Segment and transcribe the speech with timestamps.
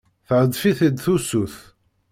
[0.27, 1.55] Theddef-it-id tusut.